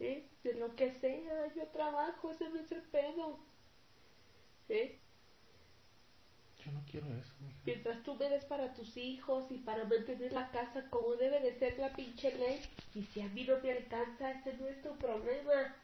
¿Eh? 0.00 0.28
De 0.44 0.54
lo 0.54 0.74
que 0.76 0.92
sea, 0.92 1.52
yo 1.54 1.66
trabajo, 1.68 2.30
ese 2.30 2.48
no 2.50 2.60
es 2.60 2.70
el 2.70 2.82
pedo. 2.82 3.38
¿Eh? 4.68 4.98
Yo 6.64 6.72
no 6.72 6.84
quiero 6.90 7.06
eso, 7.16 7.32
mija. 7.40 7.60
Mientras 7.64 8.02
tú 8.02 8.14
me 8.14 8.28
des 8.28 8.44
para 8.44 8.74
tus 8.74 8.96
hijos 8.96 9.50
y 9.50 9.58
para 9.58 9.84
mantener 9.84 10.32
la 10.32 10.50
casa 10.50 10.88
como 10.90 11.16
debe 11.16 11.40
de 11.40 11.58
ser 11.58 11.78
la 11.78 11.92
pinche 11.94 12.34
ley. 12.36 12.60
Y 12.94 13.02
si 13.04 13.20
a 13.20 13.28
mí 13.28 13.44
no 13.44 13.58
me 13.60 13.72
alcanza, 13.72 14.32
ese 14.32 14.54
no 14.54 14.66
es 14.68 14.80
tu 14.82 14.94
problema. 14.96 15.76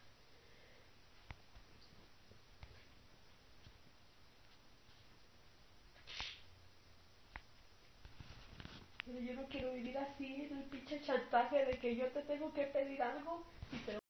Pero 9.06 9.20
yo 9.20 9.34
no 9.34 9.48
quiero 9.48 9.72
vivir 9.74 9.98
así, 9.98 10.46
en 10.50 10.58
el 10.58 10.64
pinche 10.64 11.00
chantaje 11.02 11.64
de 11.66 11.78
que 11.78 11.94
yo 11.94 12.06
te 12.08 12.22
tengo 12.22 12.52
que 12.52 12.64
pedir 12.64 13.02
algo 13.02 13.44
y 13.70 13.76
te 13.78 14.03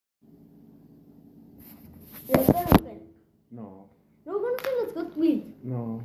¿Lo 2.29 2.43
conocen? 2.43 3.03
No, 3.51 3.87
¿No 4.25 4.33
conocen 4.33 4.73
los 4.85 4.95
Hot 4.95 5.17
Wheels? 5.17 5.45
no. 5.63 6.01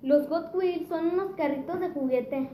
Los 0.00 0.28
Hot 0.28 0.54
Wheels 0.54 0.86
son 0.88 1.06
unos 1.08 1.32
carritos 1.34 1.80
de 1.80 1.88
juguete. 1.90 2.50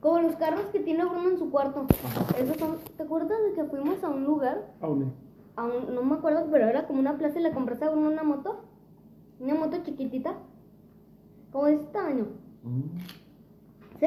Como 0.00 0.18
los 0.20 0.34
carros 0.36 0.66
que 0.72 0.80
tiene 0.80 1.04
Bruno 1.04 1.30
en 1.30 1.38
su 1.38 1.48
cuarto. 1.50 1.86
Ajá. 2.04 2.36
Esos 2.38 2.56
son, 2.56 2.78
¿Te 2.96 3.04
acuerdas 3.04 3.38
de 3.44 3.52
que 3.54 3.64
fuimos 3.64 4.02
a 4.02 4.08
un 4.10 4.24
lugar? 4.24 4.74
Aune. 4.80 5.06
A 5.56 5.64
un- 5.64 5.94
no 5.94 6.02
me 6.02 6.16
acuerdo, 6.16 6.48
pero 6.50 6.66
era 6.66 6.86
como 6.88 6.98
una 6.98 7.16
plaza 7.16 7.38
y 7.38 7.42
le 7.44 7.52
compraste 7.52 7.84
a 7.84 7.90
Bruno 7.90 8.08
una 8.10 8.24
moto. 8.24 8.64
Una 9.38 9.54
moto 9.54 9.76
chiquitita. 9.84 10.34
Como 11.52 11.66
de 11.66 11.74
ese 11.74 11.84
tamaño. 11.86 12.26
Mm, 12.64 12.98
¿Sí? 14.00 14.06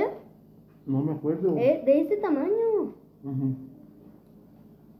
No 0.86 1.02
me 1.02 1.14
acuerdo. 1.14 1.56
Eh, 1.58 1.82
de 1.86 2.02
ese 2.02 2.18
tamaño. 2.18 2.94
Ujú. 3.24 3.56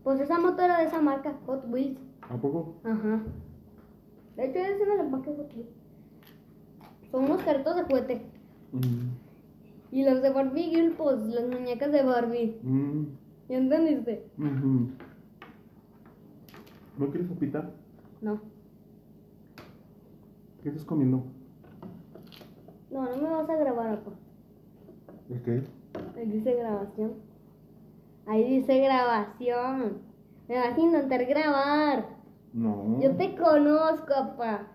Pues 0.06 0.22
esa 0.22 0.40
moto 0.40 0.62
era 0.62 0.78
de 0.80 0.86
esa 0.86 1.02
marca, 1.02 1.38
Hot 1.46 1.66
Wheels. 1.70 2.00
¿A 2.30 2.36
poco? 2.38 2.76
Ajá. 2.84 3.22
De 4.36 4.46
hecho, 4.46 4.60
esa 4.60 4.84
es 4.84 4.98
la 4.98 5.04
marca 5.04 5.32
Hot 5.32 5.54
Wheels. 5.56 5.70
Son 7.12 7.24
unos 7.26 7.42
carritos 7.44 7.76
de 7.76 7.84
juguete. 7.84 8.22
Mm, 8.74 9.10
Y 9.92 10.04
los 10.04 10.22
de 10.22 10.30
Barbie 10.32 10.64
Girl, 10.70 10.94
pues 10.98 11.20
las 11.28 11.48
muñecas 11.48 11.92
de 11.92 12.04
Barbie. 12.04 12.60
mm, 12.62 13.04
¿Ya 13.50 13.58
entendiste? 13.58 14.26
ujú. 14.38 14.90
¿No 16.98 17.10
quieres 17.10 17.28
sopita? 17.30 17.70
No. 18.22 18.42
¿Qué 20.62 20.70
estás 20.70 20.84
comiendo? 20.84 21.24
No, 22.92 23.04
no 23.10 23.16
me 23.22 23.30
vas 23.30 23.50
a 23.50 23.56
grabar, 23.56 23.88
apa. 23.90 24.12
¿De 25.30 25.42
qué? 25.44 25.64
Ahí 26.18 26.26
dice 26.28 26.54
grabación. 26.56 27.14
Ahí 28.26 28.44
dice 28.60 28.80
grabación. 28.80 30.00
Me 30.50 30.56
vas 30.58 30.78
a 30.78 30.80
intentar 30.82 31.26
grabar. 31.26 32.17
No. 32.54 33.00
Yo 33.02 33.16
te 33.16 33.36
conozco, 33.36 34.14
apa. 34.14 34.68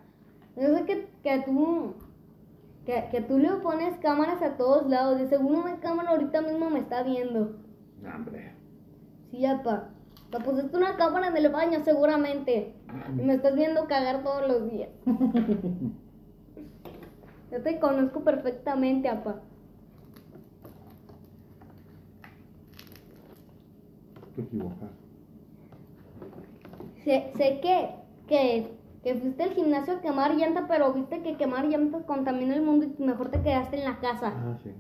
Yo 0.56 0.76
sé 0.76 0.85
que, 0.85 1.08
que 1.22 1.42
tú. 1.44 1.94
Que, 2.85 3.08
que 3.11 3.20
tú 3.20 3.38
le 3.38 3.48
pones 3.56 3.96
cámaras 3.98 4.42
a 4.42 4.56
todos 4.56 4.88
lados. 4.88 5.18
De 5.18 5.26
seguro 5.26 5.61
una 5.61 5.80
cámara 5.80 6.11
ahorita 6.11 6.42
mismo 6.42 6.70
me 6.70 6.80
está 6.80 7.02
viendo. 7.02 7.56
Hombre. 8.04 8.54
Sí, 9.30 9.46
apa. 9.46 9.88
Te 10.30 10.40
pusiste 10.40 10.76
una 10.76 10.96
cámara 10.96 11.28
en 11.28 11.37
el 11.37 11.50
baño, 11.50 11.80
seguramente. 11.85 12.74
Y 13.18 13.22
me 13.22 13.35
estás 13.35 13.54
viendo 13.54 13.87
cagar 13.87 14.22
todos 14.22 14.48
los 14.48 14.70
días. 14.70 14.90
Yo 17.52 17.62
te 17.62 17.78
conozco 17.78 18.24
perfectamente, 18.24 19.11
apa. 19.11 19.42
Te 24.35 24.40
equivocas. 24.40 25.01
Sé, 27.04 27.32
sé 27.36 27.60
que, 27.60 27.90
que, 28.28 28.76
que 29.02 29.14
fuiste 29.16 29.42
al 29.42 29.54
gimnasio 29.54 29.94
a 29.94 30.00
quemar 30.00 30.34
llanta, 30.36 30.66
pero 30.68 30.92
viste 30.92 31.22
que 31.22 31.36
quemar 31.36 31.66
llantas 31.66 32.04
contamina 32.04 32.54
el 32.54 32.62
mundo 32.62 32.86
y 32.86 33.02
mejor 33.02 33.30
te 33.30 33.42
quedaste 33.42 33.78
en 33.78 33.84
la 33.84 33.98
casa. 33.98 34.32
Ah, 34.36 34.56
sí. 34.62 34.70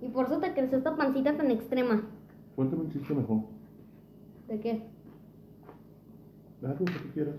Y 0.00 0.08
por 0.08 0.26
eso 0.26 0.38
te 0.38 0.52
creció 0.54 0.78
esta 0.78 0.96
pancita 0.96 1.36
tan 1.36 1.50
extrema. 1.50 2.02
Cuéntame 2.56 2.82
un 2.82 2.90
chiste 2.90 3.14
mejor. 3.14 3.38
¿De 4.48 4.60
qué? 4.60 4.82
Algo 6.62 6.84
que 6.84 6.92
tú 6.92 7.08
quieras. 7.12 7.34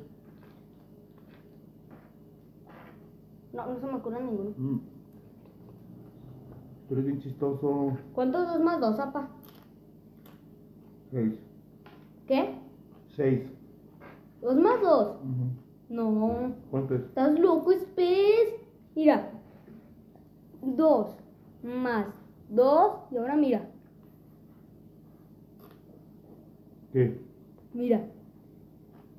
No, 3.53 3.65
no 3.67 3.79
se 3.79 3.85
me 3.87 3.93
ocurre 3.93 4.21
ninguno. 4.21 4.51
Mm. 4.57 4.79
Tú 6.87 6.93
eres 6.93 7.05
bien 7.05 7.19
chistoso. 7.19 7.97
¿Cuánto 8.13 8.43
es 8.43 8.47
dos 8.47 8.59
más 8.61 8.79
dos, 8.79 8.99
apa? 8.99 9.29
Seis. 11.11 11.39
¿Qué? 12.27 12.64
Seis. 13.15 13.49
¿Dos 14.41 14.57
más 14.57 14.81
dos? 14.81 15.17
Ujú. 15.17 15.45
No. 15.89 16.55
¿Cuánto 16.69 16.95
es? 16.95 17.01
¿Estás 17.01 17.39
loco, 17.39 17.71
Spes? 17.71 18.55
Mira. 18.93 19.31
Dos 20.61 21.15
más 21.63 22.07
dos. 22.49 22.97
Y 23.11 23.17
ahora 23.17 23.35
mira. 23.35 23.69
¿Qué? 26.91 27.17
Mira. 27.73 28.05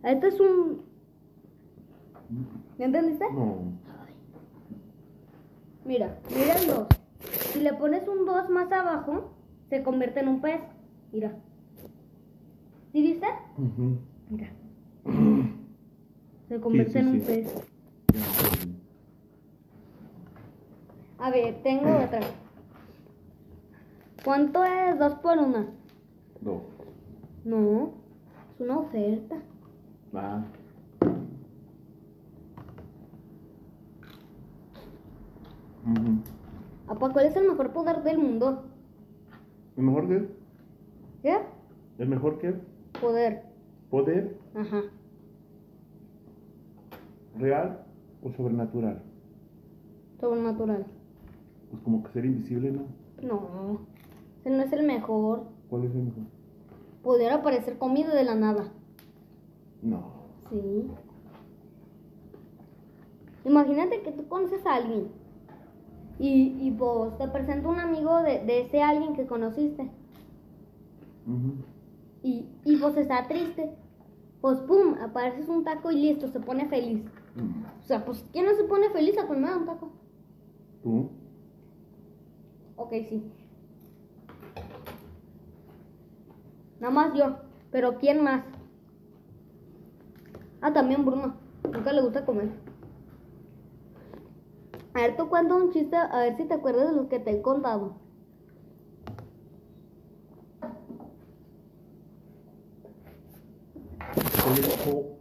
Este 0.02 0.28
es 0.28 0.40
un... 0.40 0.82
¿Ya 2.78 2.84
entendiste? 2.84 3.24
No. 3.32 3.56
Mira, 5.84 6.18
mira 6.34 6.54
el 6.54 6.66
2. 6.66 6.88
Si 7.52 7.60
le 7.60 7.72
pones 7.74 8.06
un 8.08 8.26
2 8.26 8.50
más 8.50 8.70
abajo, 8.72 9.30
se 9.70 9.82
convierte 9.82 10.20
en 10.20 10.28
un 10.28 10.40
pez. 10.40 10.60
Mira. 11.12 11.38
¿Sí 12.92 13.02
viste? 13.02 13.26
Mira. 14.30 14.50
Se 16.48 16.60
convierte 16.60 16.92
sí, 16.92 16.98
en 16.98 17.08
un 17.08 17.20
sí. 17.20 17.26
pez. 17.26 17.54
A 21.18 21.30
ver, 21.30 21.62
tengo 21.62 21.88
otra. 22.04 22.20
¿Cuánto 24.24 24.64
es 24.64 24.98
2 24.98 25.14
por 25.16 25.38
1? 25.38 25.66
Dos. 26.40 26.62
No, 27.44 27.92
es 28.54 28.60
una 28.60 28.78
oferta. 28.78 29.36
Ah. 30.14 30.44
Ujú. 35.84 36.18
Apa, 36.88 37.12
¿cuál 37.12 37.26
es 37.26 37.36
el 37.36 37.48
mejor 37.48 37.72
poder 37.72 38.02
del 38.02 38.18
mundo? 38.18 38.64
¿El 39.76 39.84
mejor 39.84 40.08
que? 40.08 40.28
¿Qué? 41.22 41.38
¿El 41.98 42.08
mejor 42.08 42.38
que? 42.38 42.54
Poder. 43.00 43.42
¿Poder 43.90 44.36
Ajá. 44.54 44.82
real 47.38 47.84
o 48.22 48.32
sobrenatural? 48.32 49.02
Sobrenatural. 50.20 50.86
Pues 51.70 51.82
como 51.82 52.02
que 52.02 52.10
ser 52.12 52.24
invisible, 52.24 52.72
¿no? 52.72 52.86
No, 53.22 53.80
ese 54.40 54.50
no 54.50 54.62
es 54.62 54.72
el 54.72 54.86
mejor. 54.86 55.44
¿Cuál 55.68 55.84
es 55.84 55.94
el 55.94 56.04
mejor? 56.04 56.22
Poder 57.02 57.32
aparecer 57.32 57.78
comido 57.78 58.14
de 58.14 58.24
la 58.24 58.34
nada. 58.34 58.72
No. 59.82 60.12
Sí. 60.50 60.90
Imagínate 63.44 64.02
que 64.02 64.10
tú 64.12 64.26
conoces 64.26 64.64
a 64.66 64.74
alguien 64.74 65.08
y, 66.18 66.56
y 66.60 66.70
pues 66.72 67.16
te 67.18 67.28
presenta 67.28 67.68
un 67.68 67.78
amigo 67.78 68.22
de, 68.22 68.44
de 68.44 68.62
ese 68.62 68.82
alguien 68.82 69.14
que 69.14 69.26
conociste 69.26 69.82
Ujú. 71.26 71.54
Y, 72.26 72.48
y 72.64 72.76
pues 72.76 72.96
está 72.96 73.28
triste. 73.28 73.72
Pues 74.40 74.58
pum, 74.60 74.94
apareces 75.00 75.48
un 75.48 75.62
taco 75.62 75.92
y 75.92 75.96
listo, 75.96 76.26
se 76.28 76.40
pone 76.40 76.66
feliz. 76.66 77.04
Mm. 77.36 77.64
O 77.80 77.84
sea, 77.84 78.04
pues 78.04 78.24
¿quién 78.32 78.46
no 78.46 78.54
se 78.54 78.64
pone 78.64 78.90
feliz 78.90 79.16
a 79.18 79.26
comer 79.26 79.56
un 79.56 79.66
taco? 79.66 79.92
¿Tú? 80.82 81.10
Ok, 82.76 82.92
sí. 83.08 83.22
Nada 86.80 86.92
más 86.92 87.14
yo, 87.14 87.36
pero 87.70 87.96
¿quién 87.98 88.22
más? 88.22 88.44
Ah, 90.60 90.72
también 90.72 91.04
Bruno. 91.04 91.36
Nunca 91.72 91.92
le 91.92 92.02
gusta 92.02 92.26
comer. 92.26 92.50
A 94.94 95.00
ver, 95.00 95.16
tú 95.16 95.28
cuenta 95.28 95.54
un 95.54 95.70
chiste, 95.70 95.96
a 95.96 96.18
ver 96.18 96.36
si 96.36 96.44
te 96.44 96.54
acuerdas 96.54 96.90
de 96.90 96.96
los 96.96 97.06
que 97.06 97.18
te 97.18 97.30
he 97.30 97.42
contado. 97.42 98.05
Conozco 104.46 105.18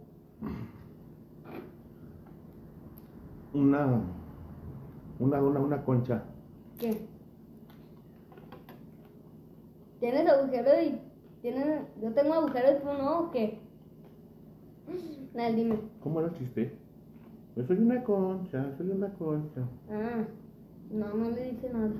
una, 3.54 4.00
una, 5.18 5.42
una, 5.42 5.60
una 5.60 5.84
concha. 5.84 6.22
¿Qué? 6.78 7.08
¿Tienes 9.98 10.28
agujero 10.28 10.70
y 10.80 11.00
tienes... 11.42 11.80
Yo 12.00 12.12
tengo 12.12 12.34
agujero 12.34 12.70
y 12.70 12.80
tú 12.80 12.86
no 12.86 13.18
o 13.18 13.30
qué? 13.32 13.58
Dale, 15.34 15.56
dime. 15.56 15.78
¿Cómo 16.04 16.20
era 16.20 16.28
el 16.28 16.34
chiste? 16.34 16.78
Yo 17.56 17.64
soy 17.64 17.78
una 17.78 18.04
concha, 18.04 18.76
soy 18.78 18.90
una 18.90 19.12
concha. 19.14 19.62
Ah, 19.90 20.24
no, 20.92 21.14
no 21.14 21.30
le 21.30 21.50
dice 21.50 21.68
nada. 21.72 21.90